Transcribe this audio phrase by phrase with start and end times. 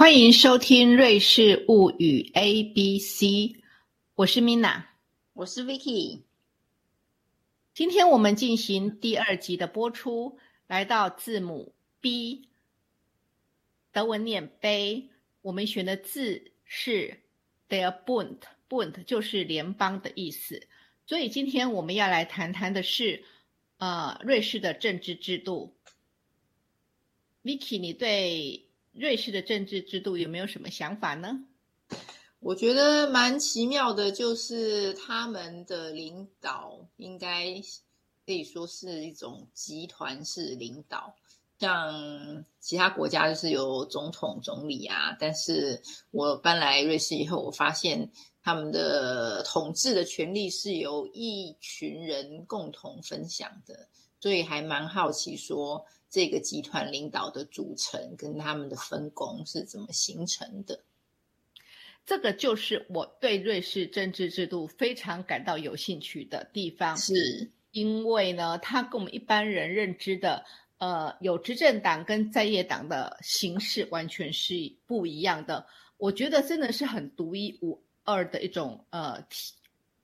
[0.00, 3.26] 欢迎收听《瑞士物语 A B C》，
[4.14, 4.84] 我是 Mina，
[5.34, 6.22] 我是 Vicky。
[7.74, 12.48] 今天我们进行第二集的播出，来到字母 B，
[13.92, 15.10] 德文念杯。
[15.42, 17.20] 我们选的字是
[17.68, 20.66] Der Bund，Bund 就是联邦的意思。
[21.04, 23.22] 所以今天我们要来谈谈的是，
[23.76, 25.76] 呃，瑞士的政治制度。
[27.44, 28.64] Vicky，你对？
[28.92, 31.44] 瑞士的政治制度有没有什么想法呢？
[32.40, 37.54] 我觉得蛮奇妙的，就是他们的领导应该
[38.24, 41.14] 可以说是一种集团式领导，
[41.58, 45.14] 像其他国家就是有总统、总理啊。
[45.20, 48.10] 但是我搬来瑞士以后，我发现
[48.42, 53.86] 他们的统治的权利是由一群人共同分享的，
[54.20, 55.84] 所以还蛮好奇说。
[56.12, 60.82] 这个集团领导的组成跟他们的分工是怎么形成的？
[62.04, 70.44] 这个就是我对瑞士政治制度非常感到有兴趣的地方，是因为呢，它跟我们一般人认知的
[70.78, 74.54] 呃有执政党跟在野党的形式完全是
[74.86, 75.64] 不一样的。
[75.96, 79.54] 我觉得真的是很独一无二的一种呃体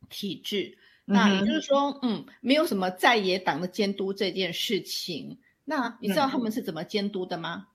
[0.09, 0.79] 体制。
[1.07, 5.39] 那也就是说，嗯，没有什么在野党的监督这件事情。
[5.65, 7.69] 那你知道他们是怎么监督的吗？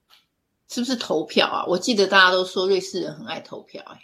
[0.68, 1.64] 是不是投票啊？
[1.66, 3.82] 我记得大家都说瑞士人很爱投票。
[3.86, 4.00] 哎，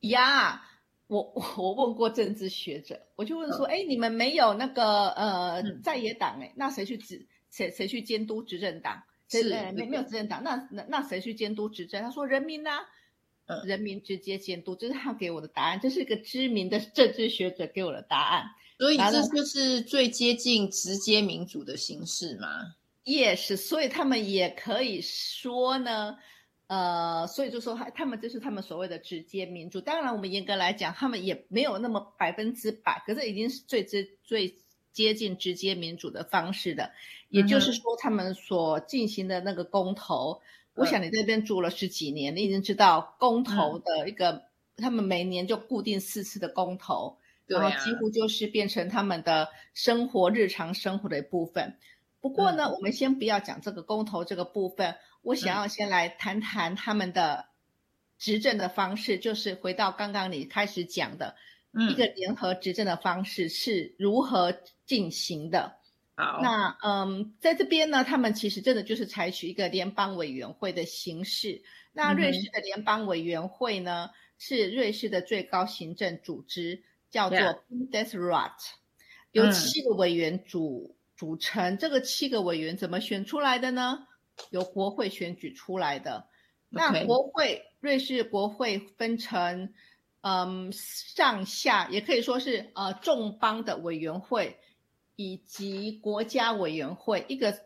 [0.00, 0.66] 呀，
[1.06, 1.22] 我
[1.56, 9.02] 我问过政治学者，我就问说，哎，你们没有那个呃在野党，哎，那谁去执谁谁去监督执政党？
[9.28, 12.00] 是没没有执政党，那那那谁去监督执政？
[12.02, 12.80] 他说人民呐，
[13.64, 18.44] 人民直接监督，这是他给我的答案，这是一个知名的政治学者给我的答案。
[18.78, 26.18] 所以这就是最接近直接民主的形式吗？Yes，所以他们也可以说呢，
[26.66, 29.80] 呃，所以就说他他们这是他们所谓的直接民主。
[29.80, 34.54] 当然，我们严格来讲，他们也没有那么百分之百，可是已经是最最最
[34.92, 36.90] 接近直接民主的方式的。
[37.28, 40.40] 也就是说，他们所进行的那个公投，
[40.76, 44.44] 我想你这边住了十几年，你已经知道公投的一个，
[44.76, 47.16] 他们每年就固定四次的公投，
[47.46, 51.78] 然后几乎就是变成他们的生活日常生活的一部分。
[52.20, 57.46] 不过呢，我们先不要讲这个公投这个部分，我想要先来谈谈他们的
[58.18, 61.36] 执政的方式，就是回到刚刚你开始讲的
[61.90, 64.54] 一个联合执政的方式是如何
[64.84, 65.76] 进行的。
[66.16, 71.62] 好，那嗯，在这边呢，他们其实真的就是采取一个联邦委员会的形式。
[71.92, 78.52] 那瑞士的联邦委员会呢，是瑞士的最高行政组织，叫做 Bundesrat，
[79.30, 80.96] 由七个委员组。
[81.18, 84.06] 组成这个七个委员怎么选出来的呢？
[84.50, 86.28] 由国会选举出来的。
[86.68, 89.72] 那国会，瑞士国会分成，
[90.20, 94.58] 嗯，上下也可以说是呃众邦的委员会
[95.16, 97.24] 以及国家委员会。
[97.28, 97.58] 一个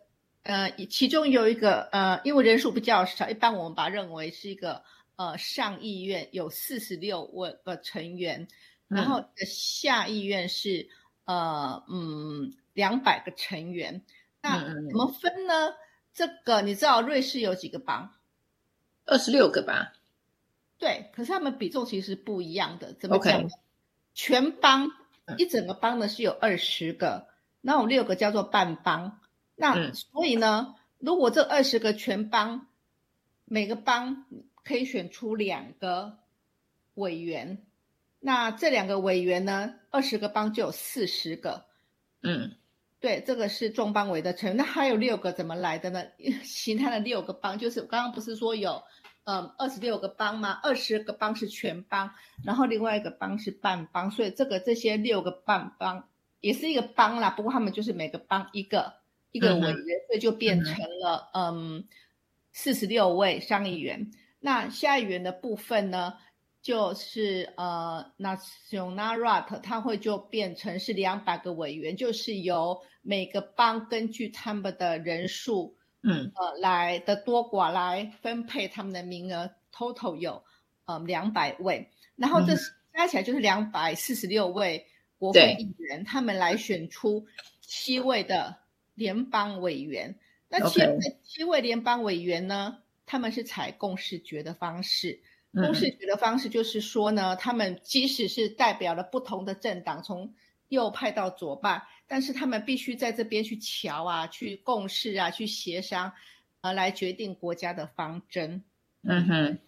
[0.42, 4.82] 呃，其中有一个呃，因为人数比较少，一般我们把它认为是一个
[5.16, 8.48] 呃上议院有四十六位个成员，
[8.88, 10.88] 然后下议院是
[11.26, 12.54] 呃嗯。
[12.72, 14.00] 两百个成员，
[14.40, 15.74] 那怎么分呢？
[16.14, 18.08] 这个你知道瑞士有几个邦？
[19.04, 19.92] 二十六个吧。
[20.78, 22.94] 对，可是他们比重其实不一样的。
[22.94, 23.44] 怎么讲？
[24.14, 24.88] 全邦
[25.36, 27.26] 一整个邦呢是有二十个，
[27.60, 29.20] 那我六个叫做半帮。
[29.54, 32.66] 那所以呢，如果这二十个全帮，
[33.44, 34.24] 每个帮
[34.64, 36.18] 可以选出两个
[36.94, 37.62] 委员，
[38.18, 41.64] 那这两个委员呢，二十个帮就有四十个。
[42.22, 42.56] 嗯。
[43.00, 44.56] 对，这个是众邦委的成员。
[44.58, 46.04] 那还有六个怎么来的呢？
[46.44, 48.82] 其他的六个帮，就是刚刚不是说有，
[49.24, 50.60] 嗯，二十六个帮吗？
[50.62, 52.10] 二十个帮是全帮，
[52.44, 56.09] 然后另外一个帮是半帮，所以这个这些六个半邦
[56.40, 57.30] 也是一个帮啦。
[57.30, 58.94] 不过他们就是每个帮一个
[59.32, 61.84] 一个委员，所以就变成了嗯
[62.52, 64.10] 四十六位上议员。
[64.40, 66.14] 那下议员的部分呢？
[66.62, 80.44] 就是呃，Nationalrat，它会就变成是两百个委员，就是由每个邦根据他们的人数，嗯，呃，来的多寡来分配他们的名额，total 有
[80.84, 82.54] 呃两百位，然后这
[82.92, 84.86] 加起来就是两百四十六位
[85.20, 87.26] 国会议员，他们来选出
[87.60, 88.56] 七位的
[88.94, 90.18] 联邦委员。
[90.48, 95.20] 那七位七位联邦委员呢，他们是采共识决的方式。
[95.52, 100.32] 共识决的方式就是说呢，他们即使是代表了不同的政党，从
[100.68, 106.12] 右派到左派，但是他们必须在这边去瞧啊，去共事啊，去协商，
[106.62, 108.62] 呃，来决定国家的方针。
[109.02, 109.58] 嗯哼，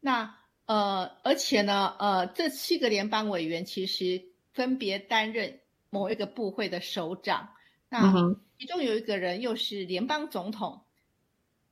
[0.00, 4.24] 那呃，而且呢，呃，这七个联邦委员其实
[4.56, 5.60] 分别担任
[5.90, 7.50] 某一个部会的首长。
[7.90, 8.12] 那
[8.58, 10.80] 其中有一个人又是联邦总统。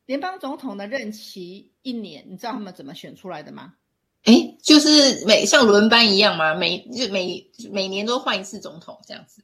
[0.05, 3.75] 联邦总统的任期一年，你知道他们怎么选出来的吗？
[4.25, 6.55] 哎，就是每像轮班一样吗？
[6.55, 9.43] 每就每每年都换一次总统这样子？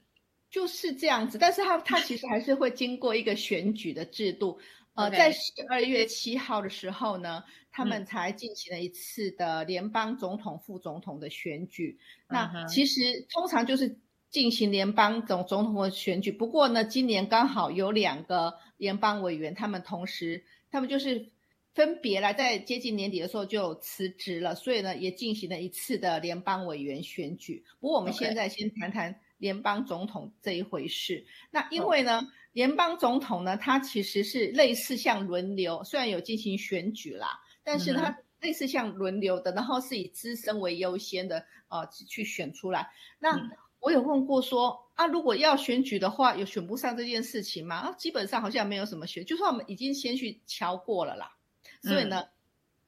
[0.51, 4.59] 就是这样子，但是他他其实还是会经过一个选举的制度。
[5.01, 11.99] 呃，在十二月七号的时候呢，他们才进行了一次的联邦总统、副总统的选举。
[12.29, 13.99] 那其实通常就是
[14.31, 16.31] 进行联邦总总统的选举。
[16.31, 21.31] 不过呢，今年刚好有两个联邦委员，他们同时，他们就是
[21.75, 27.65] 分别来在接近年底的时候就辞职了，所以呢，也进行了一次的联邦委员选举。
[27.81, 29.21] 不过我们现在先谈谈。
[29.41, 42.91] 联邦总统这一回事，那因为呢，联邦总统呢，他其实是类似像轮流，虽然有进行选举啦，但是他类似像轮流的，然后是以资深为优先的，呃，去选出来。
[43.19, 43.39] 那
[43.79, 47.77] 我有问过说，啊，如果要选举的话，有选不上这件事情吗？
[47.77, 51.37] 啊，基本上好像没有什么选，就算我们已经先去敲过了啦，
[51.83, 52.25] 所以呢，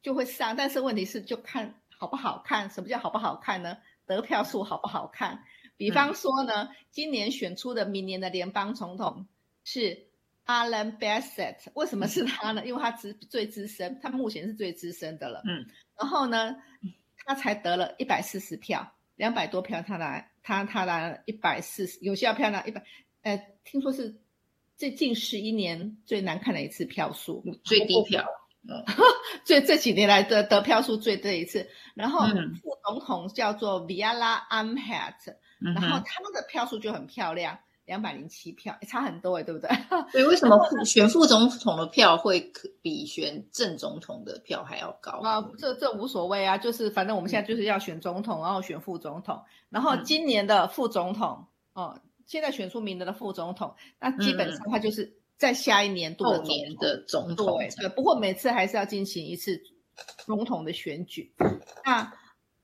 [0.03, 0.57] 就会上。
[0.57, 2.69] 但是问题是，就看好不好看。
[2.69, 3.79] 什么叫好不好看呢？
[4.07, 5.45] 得票数好不好看？
[5.77, 9.27] 比方说呢，今年选出的明年的联邦总统
[9.65, 10.07] 是
[10.47, 12.67] Alan Bassett，为什么是他呢？
[12.67, 15.43] 因为他资最资深，他目前是最资深的了。
[15.47, 15.67] 嗯，
[15.99, 16.57] 然后呢，
[17.17, 22.83] 他才得了一百四十票，两百多票他拿，他他拿了一百四十，有效票拿一百，
[23.23, 24.21] 呃，听说是
[24.77, 28.27] 最近十一年最难看的一次票数，最低票。
[29.45, 31.69] 最这几年来的得票数最这一次。
[31.95, 32.27] 然后
[32.63, 35.35] 副总统叫做 Viala Amhat。
[35.59, 37.61] 然后他们的票数就很漂亮，
[37.93, 39.69] 两百零七票，差很多哎，对不对？
[40.13, 42.51] 对， 为什么选副总统的票会
[42.81, 45.21] 比选正总统的票还要高？
[45.21, 51.45] 啊，这这无所谓啊，就是反正我们现在就是要选总统，然后选副总统，然后今年的副总统
[51.75, 51.95] 哦，
[52.25, 57.59] 现在选出名的副总统，那基本上他就是在下一年度后年的总统。
[57.79, 59.63] 对，不过每次还是要进行一次
[60.25, 61.31] 总统的选举。
[61.85, 62.11] 那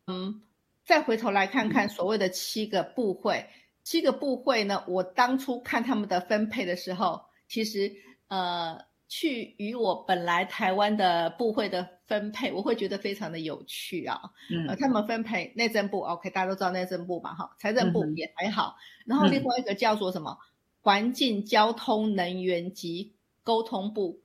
[0.06, 0.40] 嗯。
[0.84, 3.46] 再回头来看看所谓的七个部会，
[3.88, 4.84] 七个部会呢？
[4.86, 7.90] 我当初看他们的分配的时候，其实
[8.26, 14.20] 呃，去与我本来台湾的部会的分配，我会觉得非常的有趣啊。
[14.50, 18.76] 嗯，他们分配内政部，OK，大家都知道内政部嘛，哈，财政部也还好。
[19.06, 20.36] 然后另外一个叫做什么？
[20.82, 24.20] 环境、交通、能源及沟通部。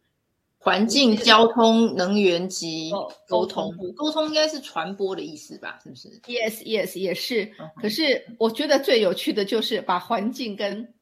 [0.64, 2.90] 环境、交通、能源及
[3.28, 5.78] 沟通，沟通应该是传播的意思吧？
[5.84, 7.52] 是不是？Yes，Yes，也是。
[7.82, 10.94] 可是我觉得最有趣的就是把环境跟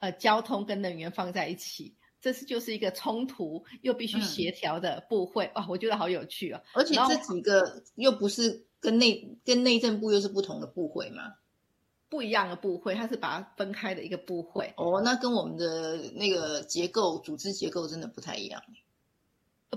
[0.00, 5.64] 呃交通跟能源放在一起，这是就是一个冲突又必须协调的部会哇！
[5.68, 6.60] 我觉得好有趣哦。
[6.72, 11.32] 而且这几个又不是跟内跟内政部又是不同的部会吗？
[12.08, 14.72] 不一样的部会，它是把它分开的一个部会。
[14.76, 18.62] 哦，那跟我们的那个结构、组织结构真的不太一样。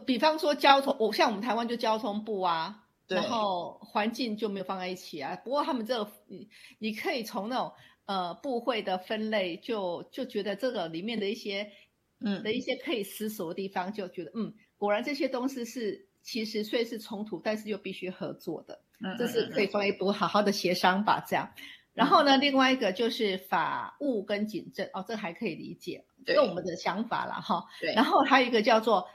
[0.06, 5.36] 比方说交通，我像我们台湾就交通部啊，然后环境就没有放在一起啊。
[5.38, 6.48] 不过他们这个，你
[6.78, 7.72] 你可以从那种
[8.06, 11.72] 呃部会的分类，就就觉得这个里面的一些
[12.20, 18.80] 嗯的一些可以思索的地方，就觉得嗯，果然这些东西是其实虽是冲突，但是又必须合作的。
[19.00, 21.52] 嗯，这是可以放一步好好的协商吧，这样。
[21.98, 27.66] 然后呢，另外一个就是法务跟警政，哦，这还可以理解，用我们的想法了哈。
[27.82, 27.92] 对。
[27.96, 29.10] 然后还有一个叫做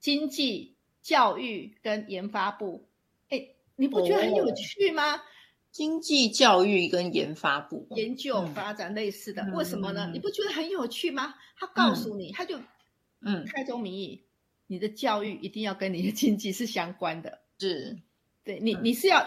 [0.00, 2.90] 经济、教育跟研发部，
[3.30, 5.22] 哎，你不觉得很有趣吗？
[5.70, 10.10] 经济、教育跟研发部，研究发展类似的，为什么呢？
[10.12, 11.34] 你不觉得很有趣吗？
[11.58, 12.58] 他告诉你，他就
[13.22, 14.26] 嗯，开宗明义，
[14.66, 17.96] 你的教育一定要跟你的经济是相关的，是，
[18.44, 19.26] 对你，你是要。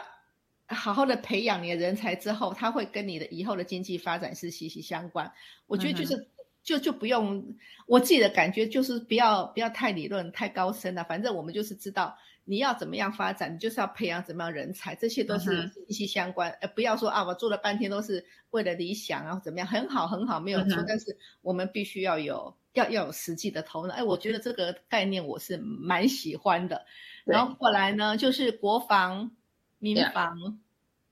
[0.69, 5.31] 好好的培养你的人才之后，他会跟你的以后的经济发展是息息相关。
[5.65, 6.27] 我觉得就是
[6.61, 7.43] 就就不用
[7.87, 11.03] 我自己的感觉就是不要不要太理论太高深了。
[11.03, 16.51] 反正我们就是知道你要怎么样发展，你就是要培养怎么样人才，这些都是息息相关。
[16.61, 20.83] 呃，不要说啊，我做了半天都是为了理想，然后怎么样，很好很好没有错。
[20.87, 23.95] 但是我们必须要有要要有实际的头脑。
[23.95, 26.85] 哎，我觉得这个概念我是蛮喜欢的。
[27.25, 29.31] 然后后来呢，就是国防。
[29.79, 30.59] 民防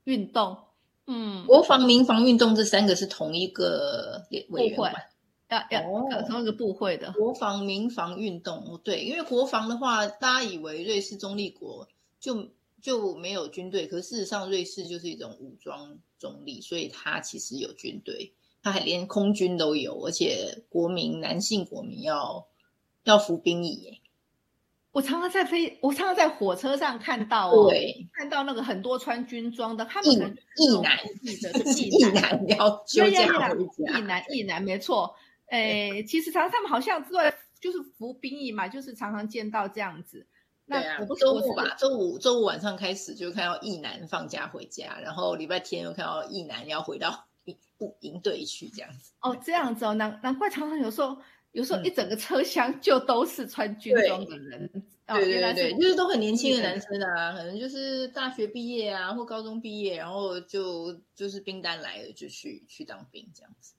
[0.04, 0.56] 运动，
[1.06, 4.90] 嗯，国防、民防、运动这三个是同一个委员会，
[5.48, 7.12] 要要同一个部会的。
[7.12, 11.88] 国防、民防、运动，对，因为国防的话，大家以为瑞士中立国
[12.20, 12.48] 就
[12.80, 18.32] 就没有军队，可事实上瑞士就是一种武装中立，所以它其实有军队，
[18.62, 22.46] 它还连空军都有，而且国民男性国民要
[23.04, 23.98] 要服兵役耶。
[24.98, 30.64] 我常常在飞，我常常在火车上看到哦，对，看到那个很多穿军装的，他们一男一
[31.86, 35.14] 一男，男要休假回一家，男一男没错。
[35.50, 40.26] 诶，其实常常他们好像在就是服兵役嘛，就是常常见到这样子。
[40.66, 49.12] 那我不，周五吧，周五周五晚上开始就看到一男放假回家，然后礼拜天又看到一男要回到 营部营队去这样子。
[49.20, 51.16] 哦，这样子哦，难难怪常常有时候
[51.52, 54.70] 有时候嗯一整个车厢就都是穿军装的人。
[55.06, 63.72] 哦对原来是对对，就是都很年轻的男生啊，可能就是大学毕业啊，或高中毕业，然后就就是兵单来了就去去当兵这样子。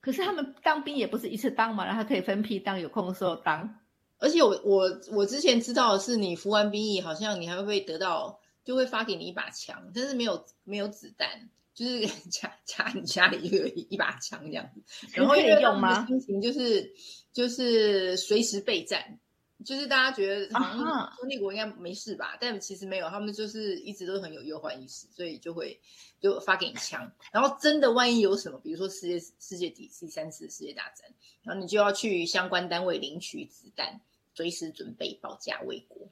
[0.00, 3.78] 可是他们当兵也不是一次当嘛，然后可以分批当，有空的时候当。
[4.16, 14.82] 而且我我我之前知道的是，你服完兵役，好像你还会得到，就会发给你一把枪，但是没有没有子弹，就是 家家你家里就有一把枪这样子。
[15.12, 16.92] 然后可以因为用吗心情就是
[17.32, 19.20] 就是随时备战，
[19.64, 25.80] 就是大家觉得好啊像哈中立国应该没事吧，但其实没有，他们就是一直都很有忧患意识，所以就会
[26.20, 27.12] 就发给你枪。
[27.30, 31.08] 然后真的万一有什么，比如说世界世界第第三次世界大战，
[31.44, 34.00] 然后你就要去相关单位领取子弹，
[34.34, 36.08] 随时准备保家卫国。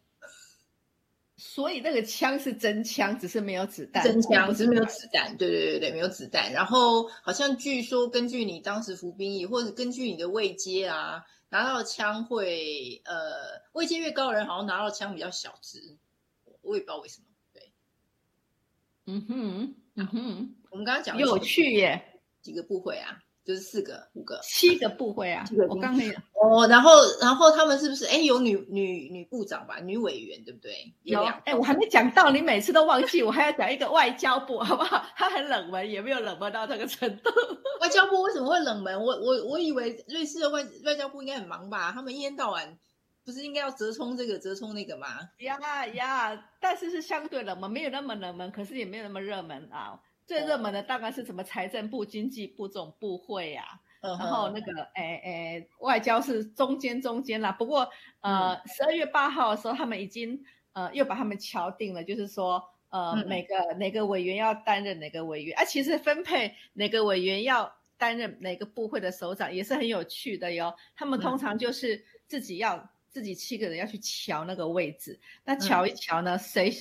[1.38, 4.02] 所以那个枪是真枪，只是没有子弹。
[4.02, 6.50] 真枪只是没有子弹，对对对对，没有子弹。
[6.50, 15.98] 然后好像据说根据你当时服兵役，或者根据你的位阶啊，拿到的枪会呃位阶越高的人，好像拿到的枪比较小只，
[16.62, 17.26] 我也不知道为什么。
[17.52, 17.70] 对，
[19.04, 26.66] 嗯哼，嗯哼，我们刚刚讲了有趣耶，几个部会啊，就是四个五个七个部会啊七个，我刚没有哦。
[26.66, 30.92] 然后然后他们是不是哎有女女女部长吧，女委员对不对？
[31.04, 35.06] 有两哎，我还没讲到，你每次都忘记，我还要讲一个外交部，好不好？
[35.14, 37.30] 他很冷门，也没有冷门到这个程度。
[37.80, 39.00] 外交部为什么会冷门？
[39.00, 41.92] 我我我以为瑞士的外外交部应该很忙吧？
[41.92, 42.76] 他们一天到晚
[43.24, 45.06] 不是应该要折冲这个折冲那个吗？
[45.38, 50.00] 呀呀，但是是相对冷门，没有那么冷门，可是也没有那么热门啊。
[50.26, 53.64] 最热门的大概是什么财政部、经济部这种部会啊，
[54.00, 57.52] 然然后那个诶诶，外交是中间中间啦。
[57.52, 57.88] 不过
[58.20, 60.42] 呃，十二月八号的时候，他们已经
[60.72, 70.74] 呃又把他们敲定了，就是说呃嗯每个哪个委员要担任哪个委员啊，其实分配哪个委员要担任哪个部会的首长也是很有趣的哟。
[70.96, 72.90] 他们通常就是自己要。
[73.08, 76.72] 自己七个人要去瞧那个位置，那瞧一瞧呢，谁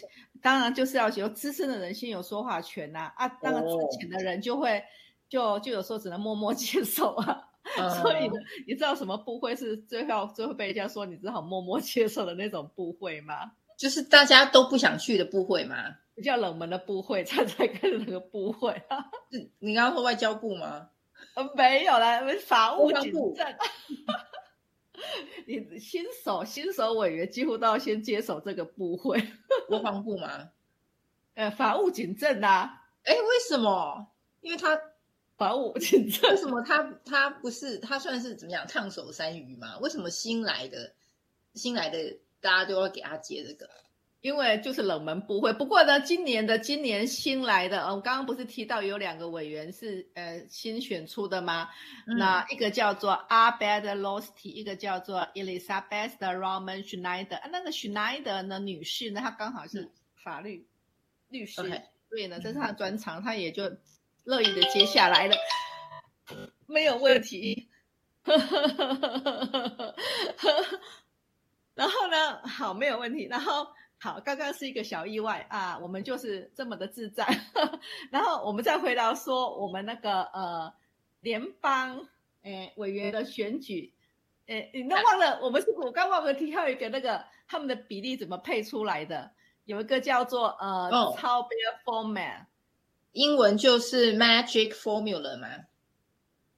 [0.42, 4.84] 当然就是要有资深的人先有说话权呐、啊，啊，那个哦之前的人就会
[5.30, 7.50] 就就有时候只能默默接受啊。
[7.78, 8.34] 嗯 所以呢，
[8.68, 13.54] 你知道什么部会是最后最后被人家说你只好默默接受的那种部会吗？
[13.76, 15.76] 就是大家都不想去的部会嘛。
[16.14, 19.04] 比较冷门的部会才才跟那个部会 啊，
[19.60, 20.90] 你刚刚说外交部吗？
[21.34, 23.46] 呃没有啦，法务部政。
[25.48, 29.22] 你新手新手委员几乎都要先接手这个部会，
[29.68, 30.52] 国防部吗？
[31.36, 34.12] 呃，法务警政啊，哎，为什么？
[34.42, 34.80] 因为他
[35.38, 39.78] 法务警政为什么他他不是他算是怎么样烫手山芋嘛？
[39.80, 40.94] 为什么新来的
[41.54, 43.70] 新来的大家都要给他接这个？
[44.26, 51.70] 因为就是冷门部会，不过呢，今年的今年新来的，呃，我刚刚不是提到有两个委员是呃新选出的吗？
[52.08, 57.36] 嗯那一个叫做 Abed Losty，一个叫做 Elizabeth Roman Schneider。
[57.36, 60.66] 啊，那个 Schneider 呢女士呢，她刚好是法律、
[61.30, 61.62] 律师
[62.10, 63.72] 所以呢，这是她的专长，她也就
[64.24, 65.38] 乐意的接下来了，
[66.66, 67.70] 没有问题。
[71.76, 73.28] 然后呢，好，没有问题。
[73.30, 73.68] 然后
[73.98, 77.26] 好，刚刚是一个小意外啊，我们就是这么的自在。
[78.12, 80.72] 然后我们再回到说，我们那个呃
[81.22, 82.08] 联邦
[82.44, 83.94] 诶委员的选举，
[84.46, 89.32] 诶，你都忘了，我们是我刚忘了提到一个那个他们的比例怎么配出来的，
[89.64, 91.16] 有一个叫做呃、哦。
[91.18, 92.46] 超标 format，
[93.14, 95.48] 英文就是 magic formula 嘛，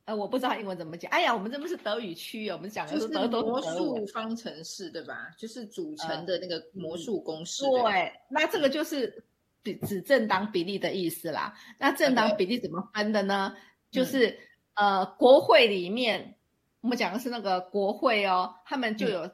[0.08, 1.12] 呃，我不知道英文怎么讲。
[1.12, 5.30] 哎呀，我们这不是德语区哦，我们讲的是德德都魔术方程式对吧？
[5.38, 7.64] 就是组成的那个魔术公式。
[7.66, 9.22] 对，那这个就是
[9.62, 11.54] 比指正当比例的意思啦。
[11.78, 13.54] 那正当比例怎么分的呢？
[13.56, 13.62] 嗯
[13.92, 14.40] 就是
[14.76, 16.36] 呃，国会里面
[16.82, 19.30] 我们讲的是那个国会哦，他们就有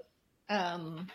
[0.48, 1.08] 嗯。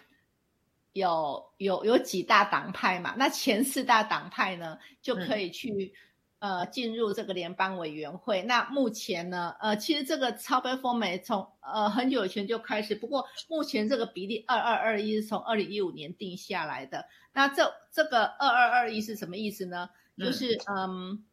[0.95, 3.15] 有有有几大党派嘛？
[3.17, 5.93] 那前四大党派呢，就可以去、
[6.39, 8.43] 呃进入这个联邦委员会。
[8.43, 17.07] 那目前呢，呃，其实这个超标风美从呃很久以前就开始，不过目前这个比例二二二一是从二零一五年定下来的。
[17.33, 19.91] 那这这个二二二一是什么意思呢？
[20.17, 21.25] 就是嗯，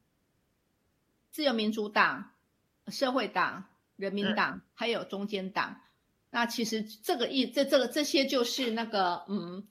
[1.32, 2.32] 自由民主党、
[2.88, 5.82] 社会党、人民党、还有中间党。
[6.30, 9.68] 那其实这个意这这个这些就是那个嗯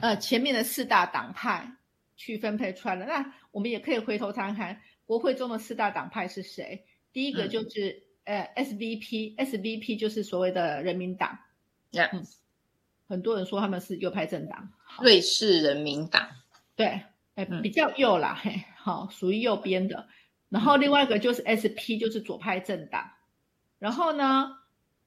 [0.00, 1.76] 呃前面的四大党派
[2.16, 3.04] 去分配出来的。
[3.04, 6.84] 那我们也可以回头看看国会中的四大党派是谁。
[7.12, 11.38] 第一个就是呃 SVP，SVP 就是所谓的人民党。
[11.92, 12.26] 嗯，
[13.08, 14.72] 很多人说他们是右派政党。
[15.00, 16.28] 瑞士人民党。
[16.74, 17.02] 对，
[17.36, 20.08] 哎，比较右啦，嘿，好，属于右边的。
[20.48, 23.12] 然后另外一个就是 SP，就是左派政党。
[23.78, 24.58] 然后呢，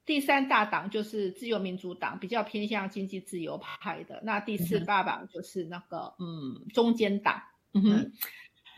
[0.09, 4.19] 第三大党就是自由民主党，比较偏向经济自由派的。
[4.23, 7.43] 那第四大党就是那个嗯中间党。
[7.73, 8.11] 嗯哼，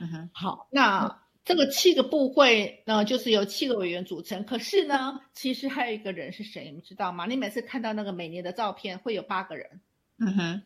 [0.02, 4.44] 嗯哼，好，那这个七个部会呢，就是由七个委员组成。
[4.44, 7.26] 可是呢，其实还有一个人是谁，你知道吗？
[7.26, 9.80] 你每次看到那个每年的照片，会有八个人。
[10.18, 10.62] 嗯哼，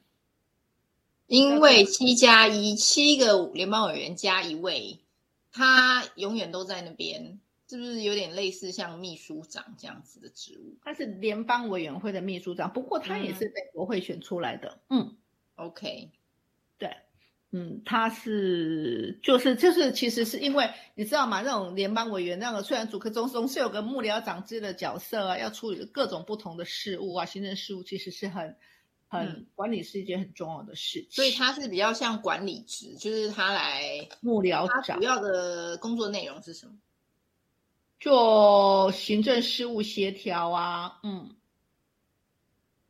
[1.27, 4.97] 因为七加一，七个联邦委员加一位。
[5.51, 10.77] 他永远都在那边，是不是有点类似像秘书长这样子的职务？
[10.83, 14.79] 他是联邦委员会的秘书长，不过他也是被国会选出来的。
[14.89, 15.15] 嗯
[15.55, 16.11] ，OK，
[16.77, 16.95] 对，
[17.51, 21.41] 嗯，他是就是就是，其实是因为你知道吗？
[21.41, 28.55] 那种联邦委员那个，虽然主科中总是有个幕僚长制的角色啊，要处理各种不同的事务啊，行政事务其实是很。
[29.07, 34.97] 很管理是一件很重要的事情，所以他是比较像管理职，就是他来幕僚长。
[34.97, 36.73] 主要的工作内容是什么？
[38.05, 41.35] 做行政事务协调啊，嗯。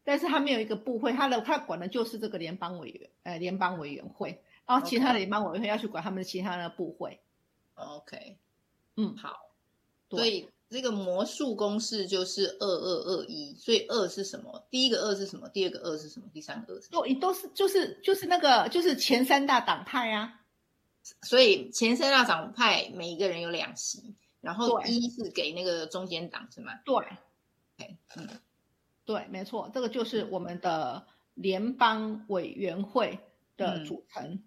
[0.04, 7.22] 但是他没有一个部会，他的他管的就是这个联邦委员，呃，联邦委员会，然后其他的联邦委员会要去管他们的其他的部会。
[7.76, 8.38] OK，
[8.98, 9.52] 嗯，好，
[10.10, 10.50] 所以。
[10.68, 14.66] 这个魔术公式就是二二二一，所以二是什么？
[14.72, 15.48] 第一个二是什么？
[15.48, 16.26] 第二个二是什么？
[16.34, 16.90] 第三个二是？
[16.90, 20.42] 都都是就是就是那个就是前三大党派啊，
[21.22, 26.72] 所以前三大党派每一个人有两席，然后一是给那个中间党是吗？
[26.86, 26.96] 对
[28.16, 28.30] 嗯，
[29.04, 33.20] 对，没错，这个就是我们的联邦委员会
[33.58, 34.44] 的组成，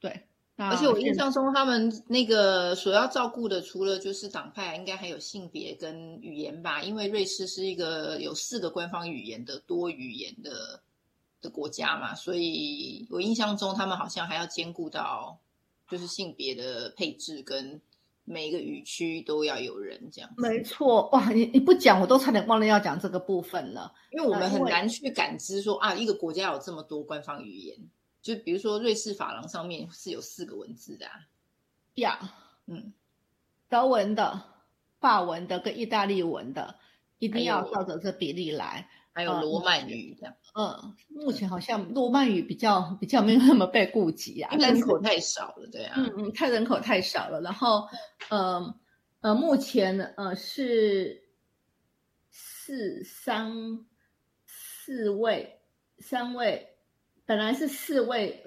[0.00, 0.22] 对。
[0.56, 6.82] 而且我印象中，他们那个所要照顾的，除了就是党派，应该还有性别跟语言吧？
[6.82, 10.80] 因为瑞士是一个有四个官方语言的多语言的
[11.40, 15.40] 的国家嘛，所以我印象中他们好像还要兼顾到
[15.90, 17.80] 就是性别的配置跟
[18.24, 20.30] 每一个语区都要有人这样。
[20.36, 27.76] 没错，哇，你你不讲，我都差点忘了要讲这个部分了，因为我们很难去感知说啊，一个国家有这么多官方语言。
[28.20, 31.06] 就比如说，瑞士法郎上面是有四个文字的，
[31.96, 32.32] 呀，
[32.66, 32.92] 嗯，
[33.68, 34.44] 德文的、
[35.00, 36.76] 法文的跟意大利文的，
[37.18, 38.88] 一定要照着这比例来。
[39.12, 40.34] 还有罗曼语这样。
[40.54, 45.94] 嗯，目前好像罗曼语比较比较没有那么被顾及啊，人口太少了，对啊。
[45.96, 47.40] 嗯嗯，太人口太少了。
[47.40, 47.88] 然后，
[48.30, 48.74] 呃
[49.20, 51.22] 呃，目前呃是
[52.30, 53.86] 四三
[54.46, 55.60] 四位
[55.98, 56.68] 三位。
[57.24, 58.44] 本来是四位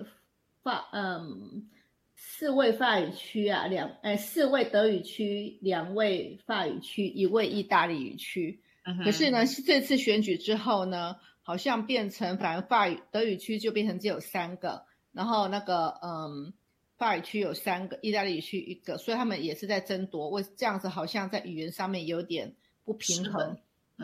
[0.62, 1.69] 法，嗯，
[2.13, 8.62] 四位法语区啊，两哎，四位德语区，两位法语区，一位意大利语区。
[9.03, 16.53] 可是呢，这次选举之后呢，好像变成反而法语德语区就变成只有三个，然后那个嗯，
[16.97, 20.29] 法语区有三个，意大利语区一个，所以他们也是在争夺。
[20.29, 23.57] 为这样子好像在语言上面有点不平衡。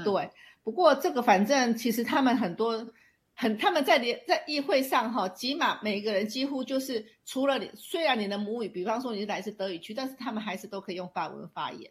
[0.04, 0.30] 对，
[0.64, 2.94] 不过这个反正其实他们很多。
[3.34, 11.90] 很，他们在联在议会上哈，起码每一个人几乎就是除了你，虽然你的母语，比方说你是来自德语区，但是他们还是都可以用法文发言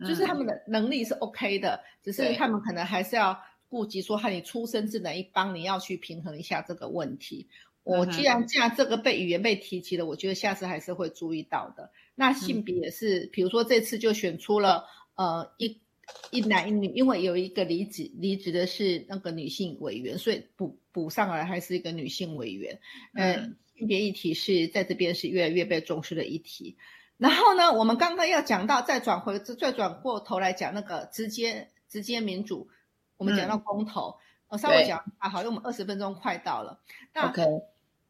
[0.00, 7.48] 就是他们的能力是 OK 的，只是他们可能还是要顾及说，和你出生自哪一帮，你要去平衡一下这个问题。
[7.82, 11.90] 我既然既然这个被语言被提及了，我觉得下次还是会注意到的。
[12.14, 15.80] 那性别也是，比如说这次就选出了呃一。
[16.30, 22.78] 一男一女，因为有一个离职离职的是那个女性委员，所以补补上来还是一个女性委员。
[23.14, 26.76] 嗯，性别议题是在这边是越来越被重视的议题。
[27.18, 32.68] 然后呢，我们刚刚要讲到，再转回再转过头来讲那个直接直接民主，
[33.16, 36.80] 我们讲到公投，我稍微讲啊，好，因为我们二十分钟快到了。
[37.12, 37.44] 那 OK。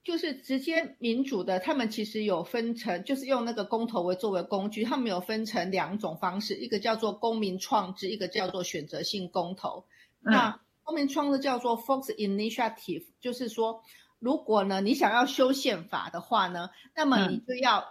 [0.04, 9.84] 就是直接民主的，他们其实有分成，就是用那个公投为作为工具，他们有分成两种方式，一个叫做公民创制，一个叫做选择性公投。
[10.20, 13.82] 那公民创制叫做 Fox Initiative，就是说，
[14.20, 17.84] 如果呢你想要修宪法的话呢，那么你就要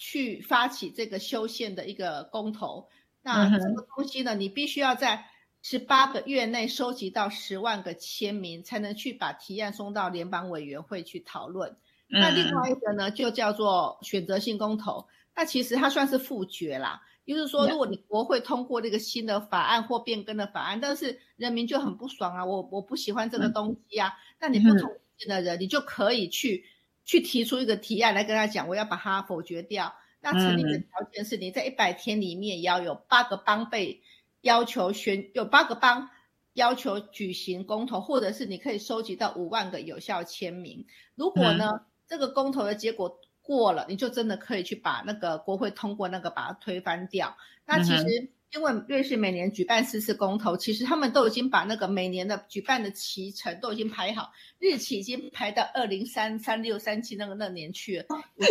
[0.00, 2.88] 去发起这个修宪的一个公投。
[3.22, 5.26] 那这个东西呢，你必须要在。
[5.62, 11.76] 十八个月内收集到十万个签名，才能去把提案送到联邦委员会去讨论。
[12.08, 15.06] 那另外一个呢，就叫做选择性公投。
[15.36, 26.64] 那其实它算是复决啦，就是说，如果你国会通过这个新的法案或变更的法案，但是人民就很不爽啊，我我不喜欢这个东西啊，那你不同意见的人，你就可以去
[27.10, 29.92] 去提出一个提案来跟他讲，我要把它否决掉。
[30.20, 34.00] 那成立的条件是你在一百天里面要有八个邦被
[34.42, 36.08] 要求选，有八个邦
[36.52, 40.86] 要求举行公投，或者是你可以收集到五万个有效签名。
[41.16, 43.18] 如果呢，这个公投的结果。
[43.42, 47.36] 过了，你就真的可以去把那个国会通过那个把它推翻掉。
[47.66, 58.04] 那其实因为瑞士每年举办四次公投，其实他们都已经把那个每年的举办的期程都已经排好，日期已经排到二零三三六三七那个那年去了。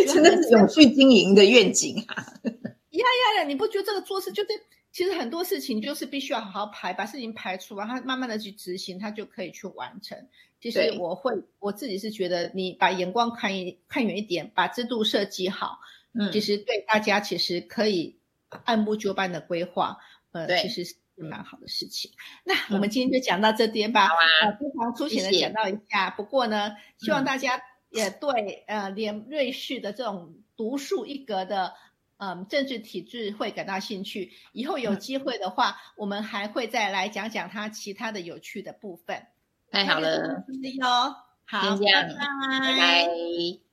[0.06, 2.16] 真的是永续经营的愿景啊！
[2.90, 3.04] 呀
[3.36, 3.44] 呀呀！
[3.46, 4.48] 你不觉得这个做事就是？
[4.92, 10.18] 其实很多事情就是必须要好好排，把事情排出来，他慢慢的去执行，他就可以去完成。
[10.60, 15.78] 其实我会我自己是觉得，你把眼光看一看远一点，把制度设计好，
[16.12, 18.16] 嗯，其实对大家其实可以
[18.64, 19.98] 按部就班的规划，
[20.32, 22.10] 呃，其实是蛮好的事情。
[22.44, 26.10] 那我们今天就讲到这边吧，啊，非常粗浅的讲到一下。
[26.10, 27.60] 不过呢，希望大家
[27.90, 31.74] 也对呃连瑞士的这种独树一格的。
[32.22, 34.30] 嗯，政治体制会感到兴趣。
[34.52, 39.26] 以后有机会的话，我们还会再来讲讲它其他的有趣的部分。
[39.70, 40.44] 太好了，
[41.46, 43.69] 好，拜拜。